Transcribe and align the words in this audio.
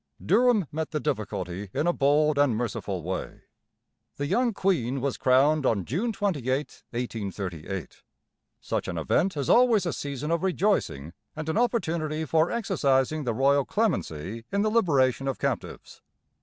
Durham 0.25 0.65
met 0.71 0.89
the 0.89 0.99
difficulty 0.99 1.69
in 1.75 1.85
a 1.85 1.93
bold 1.93 2.39
and 2.39 2.55
merciful 2.57 3.03
way. 3.03 3.41
The 4.15 4.25
young 4.25 4.51
Queen 4.51 4.99
was 4.99 5.15
crowned 5.15 5.63
on 5.63 5.85
June 5.85 6.11
28, 6.11 6.55
1838. 6.89 8.01
Such 8.59 8.87
an 8.87 8.97
event 8.97 9.37
is 9.37 9.47
always 9.47 9.85
a 9.85 9.93
season 9.93 10.31
of 10.31 10.41
rejoicing 10.41 11.13
and 11.35 11.47
an 11.49 11.57
opportunity 11.59 12.25
for 12.25 12.49
exercising 12.49 13.25
the 13.25 13.33
royal 13.35 13.63
clemency 13.63 14.43
in 14.51 14.63
the 14.63 14.71
liberation 14.71 15.27
of 15.27 15.37
captives. 15.37 16.01